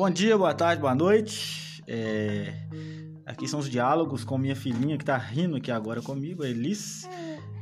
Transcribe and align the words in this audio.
Bom 0.00 0.08
dia, 0.08 0.38
boa 0.38 0.54
tarde, 0.54 0.80
boa 0.80 0.94
noite. 0.94 1.84
É... 1.86 2.54
Aqui 3.26 3.46
são 3.46 3.60
os 3.60 3.68
diálogos 3.68 4.24
com 4.24 4.38
minha 4.38 4.56
filhinha 4.56 4.96
que 4.96 5.04
tá 5.04 5.14
rindo 5.14 5.56
aqui 5.56 5.70
agora 5.70 6.00
comigo, 6.00 6.42
a 6.42 6.48
Elis. 6.48 7.06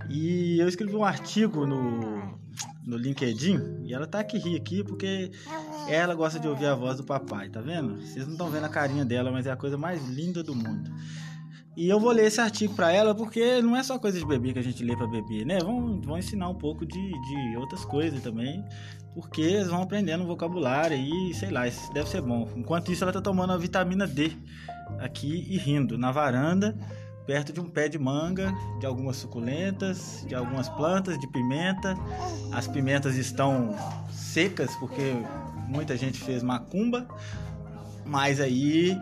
E 0.08 0.56
eu 0.61 0.69
escrevi 0.69 0.95
um 0.95 1.03
artigo 1.03 1.66
no, 1.66 2.38
no 2.87 2.96
LinkedIn 2.96 3.82
e 3.82 3.92
ela 3.92 4.06
tá 4.06 4.21
aqui 4.21 4.38
ri 4.38 4.54
aqui 4.54 4.85
porque 4.85 5.32
ela 5.88 6.14
gosta 6.14 6.38
de 6.38 6.46
ouvir 6.46 6.67
a 6.67 6.77
voz 6.77 6.99
do 6.99 7.03
papai, 7.03 7.49
tá 7.49 7.60
vendo? 7.60 8.01
Vocês 8.01 8.24
não 8.24 8.35
estão 8.35 8.49
vendo 8.49 8.67
a 8.67 8.68
carinha 8.68 9.05
dela, 9.05 9.32
mas 9.32 9.45
é 9.45 9.50
a 9.50 9.56
coisa 9.56 9.77
mais 9.77 10.09
linda 10.09 10.41
do 10.41 10.55
mundo. 10.55 10.88
E 11.79 11.88
eu 11.88 12.01
vou 12.01 12.10
ler 12.10 12.26
esse 12.26 12.40
artigo 12.40 12.74
para 12.74 12.92
ela 12.92 13.15
porque 13.15 13.63
não 13.63 13.76
é 13.76 13.85
só 13.85 14.01
coisa 14.01 14.19
de 14.19 14.27
bebê 14.27 14.53
que 14.53 14.58
a 14.58 14.63
gente 14.63 14.83
lê 14.83 14.97
para 14.97 15.06
bebê, 15.06 15.45
né? 15.45 15.60
Vão, 15.60 16.01
vão 16.01 16.19
ensinar 16.19 16.48
um 16.48 16.55
pouco 16.56 16.84
de, 16.84 17.12
de 17.12 17.56
outras 17.56 17.84
coisas 17.84 18.20
também, 18.20 18.64
porque 19.14 19.41
eles 19.41 19.68
vão 19.68 19.82
aprendendo 19.82 20.27
vocabulário 20.27 20.96
e 20.96 21.32
sei 21.34 21.51
lá, 21.51 21.68
isso 21.68 21.92
deve 21.92 22.09
ser 22.09 22.20
bom. 22.20 22.48
Enquanto 22.56 22.91
isso, 22.91 23.04
ela 23.04 23.12
tá 23.12 23.20
tomando 23.20 23.52
a 23.52 23.56
vitamina 23.56 24.09
D 24.09 24.32
aqui 24.98 25.46
e 25.48 25.56
rindo 25.56 25.96
na 25.96 26.10
varanda, 26.10 26.77
perto 27.24 27.52
de 27.52 27.60
um 27.60 27.70
pé 27.70 27.88
de 27.88 27.96
manga, 27.96 28.52
de 28.80 28.84
algumas 28.84 29.16
suculentas, 29.16 30.24
de 30.26 30.34
algumas 30.34 30.68
plantas 30.68 31.16
de 31.16 31.29
pimenta. 31.29 31.95
As 32.51 32.66
pimentas 32.66 33.15
estão 33.15 33.76
secas 34.10 34.74
porque 34.80 35.15
muita 35.68 35.96
gente 35.96 36.18
fez 36.18 36.42
macumba, 36.42 37.06
mas 38.04 38.40
aí 38.40 38.98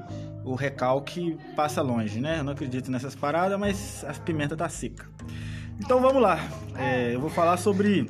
o 0.47 0.55
recalque 0.55 1.37
passa 1.57 1.83
longe, 1.83 2.21
né? 2.21 2.39
Eu 2.39 2.45
não 2.45 2.53
acredito 2.53 2.89
nessas 2.89 3.17
paradas, 3.17 3.59
mas 3.59 4.05
a 4.05 4.13
pimenta 4.15 4.57
tá 4.57 4.69
seca. 4.69 5.05
Então 5.81 6.01
vamos 6.01 6.23
lá. 6.23 6.39
É, 6.77 7.13
eu 7.13 7.21
vou 7.21 7.29
falar 7.29 7.57
sobre 7.57 8.09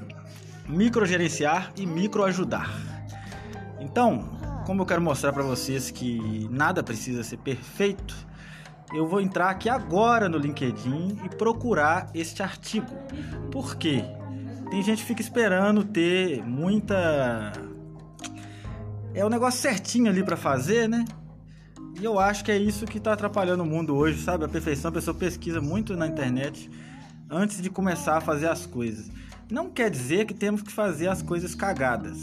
microgerenciar 0.69 1.73
e 1.77 1.87
microajudar. 1.87 2.70
Então, 3.81 4.39
como 4.67 4.83
eu 4.83 4.87
quero 4.87 5.01
mostrar 5.01 5.33
para 5.33 5.43
vocês 5.43 5.91
que 5.91 6.47
nada 6.51 6.83
precisa 6.83 7.25
ser 7.25 7.39
perfeito, 7.39 8.15
eu 8.93 9.09
vou 9.09 9.21
entrar 9.21 9.48
aqui 9.48 9.71
agora 9.71 10.28
no 10.28 10.37
LinkedIn 10.37 11.21
e 11.25 11.28
procurar 11.37 12.11
este 12.15 12.43
artigo. 12.43 12.95
Por 13.50 13.77
quê? 13.77 14.05
Tem 14.71 14.83
gente 14.83 14.98
que 14.98 15.09
fica 15.09 15.23
esperando 15.23 15.84
ter 15.84 16.45
muita 16.45 17.53
é 19.15 19.25
o 19.25 19.28
um 19.28 19.31
negócio 19.31 19.59
certinho 19.59 20.11
ali 20.11 20.23
para 20.23 20.37
fazer, 20.37 20.87
né? 20.87 21.03
E 21.98 22.05
eu 22.05 22.19
acho 22.19 22.44
que 22.44 22.52
é 22.52 22.58
isso 22.58 22.84
que 22.84 22.98
está 22.98 23.14
atrapalhando 23.14 23.62
o 23.62 23.66
mundo 23.66 23.97
hoje, 23.97 24.22
sabe? 24.22 24.44
A 24.44 24.48
perfeição, 24.48 24.91
a 24.91 24.92
pessoa 24.92 25.16
pesquisa 25.16 25.62
muito 25.62 25.97
na 25.97 26.06
internet 26.06 26.70
antes 27.30 27.62
de 27.62 27.70
começar 27.70 28.19
a 28.19 28.20
fazer 28.20 28.48
as 28.48 28.66
coisas. 28.66 29.11
Não 29.50 29.70
quer 29.70 29.91
dizer 29.91 30.27
que 30.27 30.34
temos 30.34 30.61
que 30.61 30.70
fazer 30.70 31.08
as 31.08 31.22
coisas 31.22 31.55
cagadas, 31.55 32.19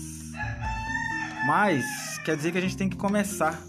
mas 1.48 1.84
quer 2.24 2.36
dizer 2.36 2.52
que 2.52 2.58
a 2.60 2.62
gente 2.62 2.78
tem 2.78 2.88
que 2.88 2.96
começar 2.96 3.60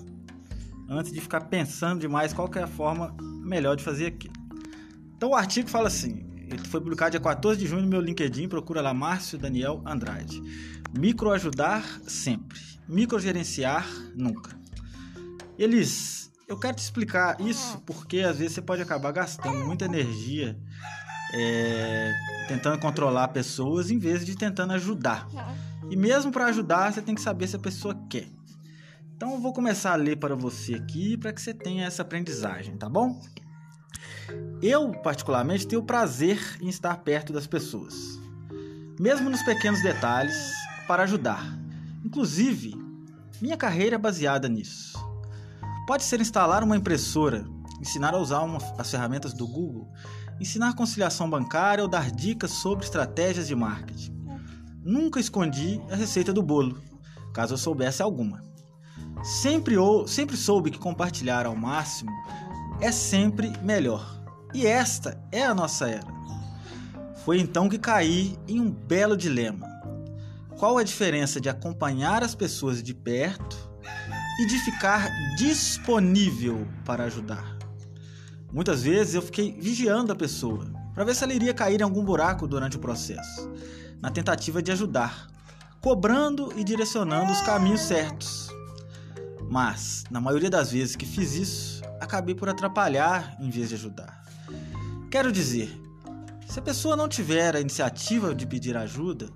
antes 0.91 1.11
de 1.11 1.21
ficar 1.23 1.41
pensando 1.43 2.01
demais 2.01 2.35
qual 2.35 2.51
é 2.55 2.63
a 2.63 2.67
forma 2.67 3.17
melhor 3.21 3.75
de 3.75 3.83
fazer 3.83 4.07
aquilo. 4.07 4.35
Então 5.17 5.31
o 5.31 5.35
artigo 5.35 5.71
fala 5.71 5.89
assim, 5.89 6.27
ele 6.51 6.59
foi 6.69 6.81
publicado 6.81 7.13
dia 7.13 7.21
14 7.21 7.59
de 7.59 7.67
junho 7.67 7.83
no 7.83 7.89
meu 7.89 8.01
LinkedIn, 8.01 8.47
procura 8.49 8.83
lá 8.83 8.93
Márcio 8.93 9.39
Daniel 9.39 9.81
Andrade. 9.87 10.43
Microajudar 10.93 11.83
sempre, 12.03 12.61
microgerenciar 12.87 13.89
nunca. 14.15 14.64
Elis, 15.59 16.31
eu 16.49 16.59
quero 16.59 16.77
te 16.77 16.83
explicar 16.83 17.41
isso 17.41 17.79
porque 17.87 18.21
às 18.21 18.39
vezes 18.39 18.55
você 18.55 18.63
pode 18.63 18.83
acabar 18.83 19.13
gastando 19.13 19.65
muita 19.65 19.85
energia 19.85 20.59
é, 21.33 22.13
tentando 22.47 22.79
controlar 22.79 23.29
pessoas 23.29 23.91
em 23.91 23.99
vez 23.99 24.25
de 24.25 24.37
tentando 24.37 24.73
ajudar. 24.73 25.27
E 25.91 25.97
mesmo 25.97 26.31
para 26.31 26.47
ajudar, 26.47 26.93
você 26.93 27.03
tem 27.03 27.15
que 27.15 27.21
saber 27.21 27.47
se 27.49 27.57
a 27.57 27.59
pessoa 27.59 27.95
quer. 28.09 28.29
Então 29.17 29.33
eu 29.33 29.41
vou 29.41 29.53
começar 29.53 29.93
a 29.93 29.97
ler 29.97 30.17
para 30.17 30.35
você 30.35 30.75
aqui 30.75 31.17
para 31.17 31.33
que 31.33 31.41
você 31.41 31.53
tenha 31.53 31.87
essa 31.87 32.03
aprendizagem, 32.03 32.77
tá 32.77 32.89
bom? 32.89 33.21
Eu, 34.63 34.93
particularmente, 34.93 35.67
tenho 35.67 35.83
prazer 35.83 36.39
em 36.61 36.69
estar 36.69 36.97
perto 36.99 37.33
das 37.33 37.47
pessoas, 37.47 38.19
mesmo 38.99 39.29
nos 39.29 39.43
pequenos 39.43 39.83
detalhes, 39.83 40.35
para 40.87 41.03
ajudar. 41.03 41.45
Inclusive, 42.05 42.75
minha 43.41 43.57
carreira 43.57 43.97
é 43.97 43.99
baseada 43.99 44.49
nisso. 44.49 44.94
Pode 45.87 46.03
ser 46.03 46.21
instalar 46.21 46.65
uma 46.65 46.77
impressora, 46.77 47.45
ensinar 47.81 48.15
a 48.15 48.19
usar 48.19 48.41
uma, 48.41 48.59
as 48.79 48.91
ferramentas 48.91 49.35
do 49.35 49.47
Google, 49.47 49.93
ensinar 50.41 50.75
conciliação 50.75 51.29
bancária 51.29 51.85
ou 51.85 51.89
dar 51.89 52.11
dicas 52.11 52.53
sobre 52.53 52.85
estratégias 52.85 53.47
de 53.47 53.55
marketing. 53.55 54.15
Nunca 54.83 55.21
escondi 55.21 55.81
a 55.91 55.95
receita 55.95 56.33
do 56.33 56.43
bolo, 56.43 56.83
caso 57.35 57.55
eu 57.55 57.59
soubesse 57.59 58.03
alguma. 58.03 58.43
Sempre, 59.23 59.77
ou, 59.77 60.09
sempre 60.09 60.37
soube 60.37 60.71
que 60.71 60.79
compartilhar 60.79 61.45
ao 61.45 61.57
máximo 61.57 62.11
é 62.81 62.91
sempre 62.91 63.53
melhor. 63.63 64.23
E 64.55 64.67
esta 64.67 65.23
é 65.31 65.43
a 65.43 65.55
nossa 65.55 65.89
era. 65.89 66.15
Foi 67.25 67.39
então 67.41 67.69
que 67.69 67.79
caí 67.79 68.39
em 68.49 68.61
um 68.61 68.71
belo 68.71 69.17
dilema. 69.17 69.67
Qual 70.59 70.79
a 70.79 70.83
diferença 70.83 71.41
de 71.41 71.49
acompanhar 71.49 72.23
as 72.23 72.35
pessoas 72.35 72.83
de 72.83 72.95
perto 72.95 73.74
e 74.41 74.47
de 74.47 74.59
ficar 74.59 75.11
disponível 75.37 76.67
para 76.85 77.05
ajudar. 77.05 77.57
Muitas 78.53 78.83
vezes 78.83 79.15
eu 79.15 79.23
fiquei 79.23 79.53
vigiando 79.53 80.13
a 80.13 80.17
pessoa 80.17 80.67
para 80.95 81.05
ver 81.05 81.15
se 81.15 81.25
ela 81.25 81.35
iria 81.35 81.53
cair 81.53 81.81
em 81.81 81.85
algum 81.85 82.05
buraco 82.05 82.47
durante 82.47 82.77
o 82.77 82.81
processo, 82.81 83.51
na 84.01 84.11
tentativa 84.11 84.63
de 84.63 84.71
ajudar, 84.71 85.29
cobrando 85.81 86.53
e 86.57 86.63
direcionando 86.63 87.33
os 87.33 87.41
caminhos 87.41 87.81
certos. 87.81 88.49
Mas, 89.51 90.05
na 90.11 90.21
maioria 90.21 90.51
das 90.51 90.71
vezes 90.71 90.97
que 90.97 91.05
fiz 91.05 91.35
isso, 91.35 91.83
acabei 92.01 92.35
por 92.35 92.49
atrapalhar 92.49 93.37
em 93.41 93.51
vez 93.51 93.69
de 93.69 93.75
ajudar. 93.75 94.25
Quero 95.11 95.31
dizer, 95.31 95.81
se 96.47 96.59
a 96.59 96.63
pessoa 96.63 96.97
não 96.97 97.09
tiver 97.09 97.57
a 97.57 97.61
iniciativa 97.61 98.35
de 98.35 98.47
pedir 98.47 98.77
ajuda, 98.77 99.29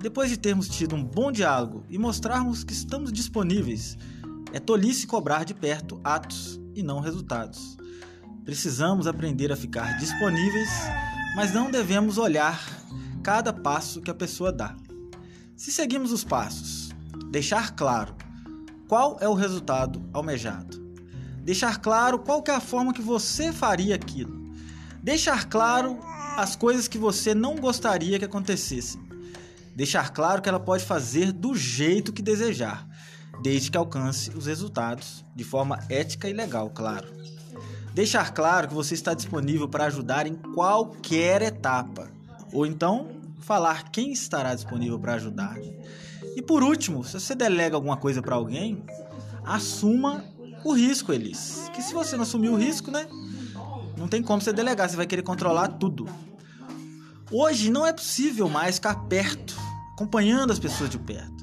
depois 0.00 0.30
de 0.30 0.36
termos 0.36 0.68
tido 0.68 0.96
um 0.96 1.04
bom 1.04 1.30
diálogo 1.30 1.84
e 1.88 1.98
mostrarmos 1.98 2.64
que 2.64 2.72
estamos 2.72 3.12
disponíveis 3.12 3.96
é 4.52 4.60
tolice 4.60 5.06
cobrar 5.06 5.44
de 5.44 5.54
perto 5.54 6.00
atos 6.04 6.60
e 6.74 6.82
não 6.82 7.00
resultados. 7.00 7.76
Precisamos 8.44 9.06
aprender 9.06 9.50
a 9.50 9.56
ficar 9.56 9.96
disponíveis, 9.98 10.68
mas 11.34 11.52
não 11.52 11.70
devemos 11.70 12.18
olhar 12.18 12.60
cada 13.22 13.52
passo 13.52 14.02
que 14.02 14.10
a 14.10 14.14
pessoa 14.14 14.52
dá. 14.52 14.76
Se 15.56 15.70
seguimos 15.70 16.12
os 16.12 16.24
passos, 16.24 16.90
deixar 17.30 17.74
claro 17.74 18.14
qual 18.88 19.16
é 19.20 19.28
o 19.28 19.34
resultado 19.34 20.02
almejado, 20.12 20.78
deixar 21.42 21.78
claro 21.80 22.18
qual 22.18 22.44
é 22.46 22.50
a 22.50 22.60
forma 22.60 22.92
que 22.92 23.00
você 23.00 23.52
faria 23.52 23.94
aquilo, 23.94 24.52
deixar 25.02 25.48
claro 25.48 25.98
as 26.36 26.56
coisas 26.56 26.88
que 26.88 26.98
você 26.98 27.34
não 27.34 27.56
gostaria 27.56 28.18
que 28.18 28.24
acontecessem, 28.24 29.00
deixar 29.74 30.10
claro 30.10 30.42
que 30.42 30.48
ela 30.48 30.60
pode 30.60 30.84
fazer 30.84 31.32
do 31.32 31.54
jeito 31.54 32.12
que 32.12 32.20
desejar 32.20 32.91
desde 33.42 33.70
que 33.70 33.76
alcance 33.76 34.30
os 34.30 34.46
resultados 34.46 35.24
de 35.34 35.44
forma 35.44 35.78
ética 35.88 36.28
e 36.28 36.32
legal, 36.32 36.70
claro. 36.70 37.08
Deixar 37.92 38.32
claro 38.32 38.68
que 38.68 38.74
você 38.74 38.94
está 38.94 39.12
disponível 39.12 39.68
para 39.68 39.86
ajudar 39.86 40.26
em 40.26 40.34
qualquer 40.34 41.42
etapa, 41.42 42.10
ou 42.52 42.64
então 42.64 43.08
falar 43.40 43.90
quem 43.90 44.12
estará 44.12 44.54
disponível 44.54 44.98
para 44.98 45.14
ajudar. 45.14 45.58
E 46.36 46.40
por 46.40 46.62
último, 46.62 47.04
se 47.04 47.20
você 47.20 47.34
delega 47.34 47.76
alguma 47.76 47.96
coisa 47.96 48.22
para 48.22 48.36
alguém, 48.36 48.82
assuma 49.44 50.24
o 50.64 50.72
risco, 50.72 51.12
Elis. 51.12 51.70
Que 51.74 51.82
se 51.82 51.92
você 51.92 52.16
não 52.16 52.22
assumir 52.22 52.48
o 52.48 52.56
risco, 52.56 52.90
né? 52.90 53.06
Não 53.98 54.08
tem 54.08 54.22
como 54.22 54.40
você 54.40 54.52
delegar, 54.52 54.88
você 54.88 54.96
vai 54.96 55.06
querer 55.06 55.22
controlar 55.22 55.68
tudo. 55.68 56.08
Hoje 57.30 57.70
não 57.70 57.86
é 57.86 57.92
possível 57.92 58.48
mais 58.48 58.76
ficar 58.76 58.94
perto, 59.06 59.54
acompanhando 59.92 60.52
as 60.52 60.58
pessoas 60.58 60.88
de 60.88 60.98
perto. 60.98 61.41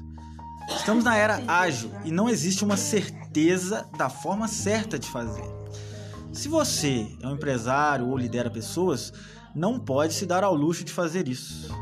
Estamos 0.90 1.04
na 1.04 1.16
era 1.16 1.40
ágil 1.46 1.92
e 2.04 2.10
não 2.10 2.28
existe 2.28 2.64
uma 2.64 2.76
certeza 2.76 3.88
da 3.96 4.08
forma 4.08 4.48
certa 4.48 4.98
de 4.98 5.08
fazer. 5.08 5.44
Se 6.32 6.48
você 6.48 7.06
é 7.22 7.28
um 7.28 7.34
empresário 7.34 8.08
ou 8.08 8.18
lidera 8.18 8.50
pessoas, 8.50 9.12
não 9.54 9.78
pode 9.78 10.14
se 10.14 10.26
dar 10.26 10.42
ao 10.42 10.52
luxo 10.52 10.82
de 10.82 10.92
fazer 10.92 11.28
isso. 11.28 11.72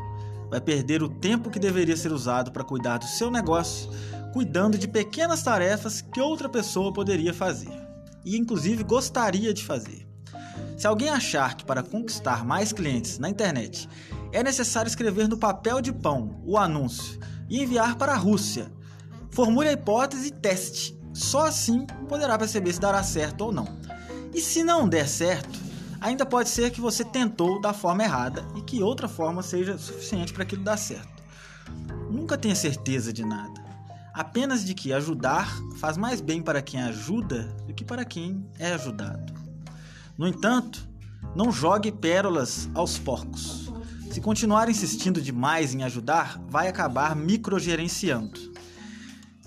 Vai 0.51 0.61
perder 0.61 1.01
o 1.01 1.09
tempo 1.09 1.49
que 1.49 1.57
deveria 1.57 1.97
ser 1.97 2.11
usado 2.11 2.51
para 2.51 2.63
cuidar 2.63 2.99
do 2.99 3.05
seu 3.05 3.31
negócio, 3.31 3.89
cuidando 4.31 4.77
de 4.77 4.87
pequenas 4.87 5.41
tarefas 5.41 6.01
que 6.01 6.21
outra 6.21 6.47
pessoa 6.47 6.93
poderia 6.93 7.33
fazer 7.33 7.81
e, 8.23 8.37
inclusive, 8.37 8.83
gostaria 8.83 9.51
de 9.51 9.63
fazer. 9.63 10.07
Se 10.77 10.85
alguém 10.85 11.09
achar 11.09 11.57
que 11.57 11.65
para 11.65 11.81
conquistar 11.81 12.45
mais 12.45 12.71
clientes 12.71 13.17
na 13.17 13.27
internet 13.27 13.89
é 14.31 14.43
necessário 14.43 14.87
escrever 14.87 15.27
no 15.27 15.39
papel 15.39 15.81
de 15.81 15.91
pão 15.91 16.39
o 16.45 16.59
anúncio 16.59 17.19
e 17.49 17.59
enviar 17.59 17.95
para 17.95 18.13
a 18.13 18.17
Rússia 18.17 18.71
Formule 19.39 19.69
a 19.69 19.71
hipótese 19.71 20.27
e 20.27 20.31
teste. 20.31 20.99
Só 21.13 21.45
assim 21.45 21.87
poderá 22.09 22.37
perceber 22.37 22.73
se 22.73 22.79
dará 22.81 23.01
certo 23.01 23.45
ou 23.45 23.53
não. 23.53 23.79
E 24.33 24.41
se 24.41 24.65
não 24.65 24.85
der 24.85 25.07
certo, 25.07 25.57
ainda 26.01 26.25
pode 26.25 26.49
ser 26.49 26.71
que 26.71 26.81
você 26.81 27.05
tentou 27.05 27.61
da 27.61 27.71
forma 27.71 28.03
errada 28.03 28.45
e 28.57 28.61
que 28.61 28.83
outra 28.83 29.07
forma 29.07 29.41
seja 29.41 29.77
suficiente 29.77 30.33
para 30.33 30.43
aquilo 30.43 30.61
dar 30.61 30.75
certo. 30.75 31.23
Nunca 32.11 32.37
tenha 32.37 32.53
certeza 32.53 33.13
de 33.13 33.23
nada. 33.23 33.63
apenas 34.13 34.65
de 34.65 34.73
que 34.73 34.91
ajudar 34.91 35.49
faz 35.77 35.95
mais 35.95 36.19
bem 36.19 36.41
para 36.41 36.61
quem 36.61 36.81
ajuda 36.81 37.43
do 37.65 37.73
que 37.73 37.85
para 37.85 38.03
quem 38.03 38.45
é 38.59 38.73
ajudado. 38.73 39.33
No 40.17 40.27
entanto, 40.27 40.85
não 41.33 41.49
jogue 41.49 41.93
pérolas 41.93 42.69
aos 42.73 42.99
porcos. 42.99 43.71
Se 44.11 44.19
continuar 44.19 44.67
insistindo 44.67 45.21
demais 45.21 45.73
em 45.73 45.83
ajudar, 45.83 46.37
vai 46.49 46.67
acabar 46.67 47.15
microgerenciando. 47.15 48.48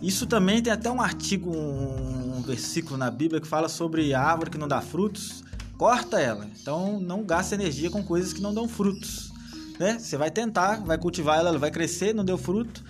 Isso 0.03 0.27
também 0.27 0.61
tem 0.61 0.73
até 0.73 0.91
um 0.91 1.01
artigo, 1.01 1.51
um 1.57 2.43
versículo 2.43 2.97
na 2.97 3.09
Bíblia 3.09 3.41
que 3.41 3.47
fala 3.47 3.69
sobre 3.69 4.13
a 4.13 4.21
árvore 4.21 4.51
que 4.51 4.59
não 4.59 4.67
dá 4.67 4.81
frutos, 4.81 5.45
corta 5.79 6.21
ela. 6.21 6.47
Então 6.61 6.99
não 6.99 7.23
gaste 7.23 7.55
energia 7.55 7.89
com 7.89 8.03
coisas 8.03 8.33
que 8.33 8.41
não 8.41 8.53
dão 8.53 8.67
frutos. 8.67 9.33
Né? 9.79 9.99
Você 9.99 10.17
vai 10.17 10.31
tentar, 10.31 10.83
vai 10.83 10.99
cultivar 10.99 11.39
ela, 11.39 11.51
ela 11.51 11.59
vai 11.59 11.71
crescer, 11.71 12.13
não 12.13 12.25
deu 12.25 12.37
fruto, 12.37 12.85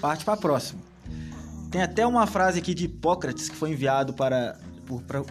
parte 0.00 0.24
para 0.24 0.34
a 0.34 0.36
próxima. 0.36 0.80
Tem 1.70 1.82
até 1.82 2.04
uma 2.04 2.26
frase 2.26 2.58
aqui 2.58 2.74
de 2.74 2.86
Hipócrates 2.86 3.48
que 3.48 3.54
foi 3.54 3.70
enviado 3.70 4.12
para 4.12 4.58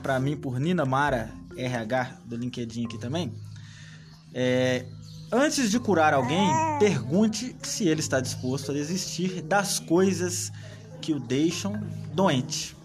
para 0.02 0.20
mim 0.20 0.36
por 0.36 0.60
Nina 0.60 0.86
Mara 0.86 1.31
RH 1.56 2.18
do 2.26 2.36
LinkedIn 2.36 2.86
aqui 2.86 2.98
também. 2.98 3.34
É, 4.34 4.86
antes 5.31 5.72
de 5.72 5.80
curar 5.80 6.14
alguém, 6.14 6.50
pergunte 6.78 7.56
se 7.64 7.88
ele 7.88 8.02
está 8.02 8.20
disposto 8.20 8.72
a 8.72 8.74
desistir 8.74 9.42
das 9.42 9.80
coisas 9.80 10.52
que 10.95 11.13
o 11.13 11.19
deixam 11.19 11.81
doente. 12.13 12.75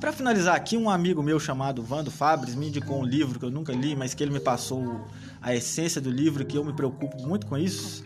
Para 0.00 0.12
finalizar 0.12 0.54
aqui, 0.54 0.76
um 0.76 0.88
amigo 0.88 1.22
meu 1.22 1.40
chamado 1.40 1.82
Vando 1.82 2.10
Fabres 2.10 2.54
me 2.54 2.68
indicou 2.68 3.00
um 3.00 3.04
livro 3.04 3.38
que 3.38 3.44
eu 3.44 3.50
nunca 3.50 3.72
li, 3.72 3.96
mas 3.96 4.14
que 4.14 4.22
ele 4.22 4.32
me 4.32 4.38
passou 4.38 5.04
a 5.42 5.54
essência 5.54 6.00
do 6.00 6.10
livro, 6.10 6.44
que 6.46 6.56
eu 6.56 6.64
me 6.64 6.72
preocupo 6.72 7.20
muito 7.26 7.46
com 7.46 7.58
isso. 7.58 8.04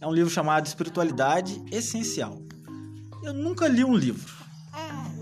É 0.00 0.06
um 0.06 0.12
livro 0.12 0.30
chamado 0.30 0.66
Espiritualidade 0.66 1.60
Essencial. 1.70 2.40
Eu 3.24 3.32
nunca 3.32 3.66
li 3.66 3.84
um 3.84 3.94
livro, 3.94 4.32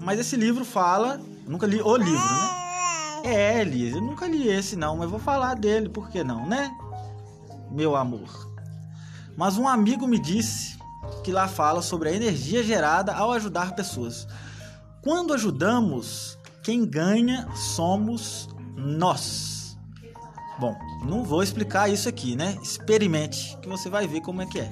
mas 0.02 0.18
esse 0.18 0.36
livro 0.36 0.64
fala. 0.64 1.20
Nunca 1.46 1.66
li 1.66 1.80
o 1.80 1.96
livro, 1.96 2.12
né? 2.12 2.60
É, 3.24 3.60
Elise, 3.60 3.96
eu 3.96 4.00
nunca 4.00 4.26
li 4.26 4.48
esse 4.48 4.76
não, 4.76 4.96
mas 4.98 5.10
vou 5.10 5.18
falar 5.18 5.54
dele, 5.54 5.88
por 5.88 6.08
que 6.10 6.22
não, 6.22 6.46
né? 6.46 6.70
Meu 7.70 7.96
amor. 7.96 8.50
Mas 9.36 9.58
um 9.58 9.66
amigo 9.66 10.06
me 10.06 10.18
disse 10.18 10.78
que 11.20 11.32
lá 11.32 11.48
fala 11.48 11.82
sobre 11.82 12.08
a 12.08 12.12
energia 12.12 12.62
gerada 12.62 13.12
ao 13.12 13.32
ajudar 13.32 13.74
pessoas. 13.74 14.26
Quando 15.02 15.32
ajudamos, 15.32 16.38
quem 16.62 16.84
ganha 16.84 17.48
somos 17.54 18.48
nós. 18.76 19.78
Bom, 20.58 20.76
não 21.04 21.24
vou 21.24 21.42
explicar 21.42 21.88
isso 21.88 22.08
aqui, 22.08 22.36
né? 22.36 22.58
Experimente, 22.62 23.56
que 23.62 23.68
você 23.68 23.88
vai 23.88 24.06
ver 24.06 24.20
como 24.20 24.42
é 24.42 24.46
que 24.46 24.60
é. 24.60 24.70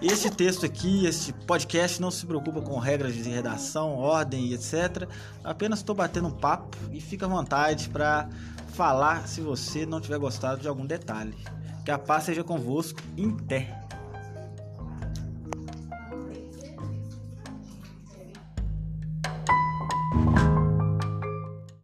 Este 0.00 0.30
texto 0.30 0.66
aqui, 0.66 1.06
este 1.06 1.32
podcast, 1.32 2.00
não 2.00 2.10
se 2.10 2.26
preocupa 2.26 2.60
com 2.60 2.78
regras 2.78 3.14
de 3.14 3.28
redação, 3.28 3.96
ordem 3.96 4.46
e 4.46 4.54
etc. 4.54 5.08
Apenas 5.42 5.80
estou 5.80 5.94
batendo 5.94 6.28
um 6.28 6.30
papo 6.30 6.76
e 6.90 7.00
fica 7.00 7.26
à 7.26 7.28
vontade 7.28 7.88
para 7.88 8.28
falar 8.74 9.28
se 9.28 9.40
você 9.40 9.86
não 9.86 10.00
tiver 10.00 10.18
gostado 10.18 10.60
de 10.60 10.68
algum 10.68 10.84
detalhe. 10.84 11.36
Que 11.84 11.90
a 11.90 11.98
paz 11.98 12.24
seja 12.24 12.42
convosco. 12.42 13.00
Inter. 13.16 13.83